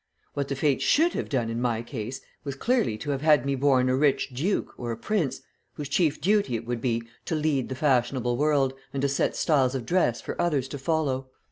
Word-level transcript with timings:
What 0.33 0.47
the 0.47 0.55
fates 0.55 0.83
should 0.83 1.13
have 1.13 1.29
done 1.29 1.47
in 1.51 1.61
my 1.61 1.83
case 1.83 2.21
was 2.43 2.55
clearly 2.55 2.97
to 2.97 3.11
have 3.11 3.21
had 3.21 3.45
me 3.45 3.53
born 3.53 3.87
a 3.87 3.95
rich 3.95 4.29
duke 4.29 4.73
or 4.75 4.91
a 4.91 4.97
prince, 4.97 5.41
whose 5.73 5.89
chief 5.89 6.19
duty 6.19 6.55
it 6.55 6.65
would 6.65 6.81
be 6.81 7.03
to 7.25 7.35
lead 7.35 7.69
the 7.69 7.75
fashionable 7.75 8.35
world 8.35 8.73
and 8.93 9.03
to 9.03 9.07
set 9.07 9.35
styles 9.35 9.75
of 9.75 9.85
dress 9.85 10.19
for 10.19 10.41
others 10.41 10.67
to 10.69 10.79
follow. 10.79 11.29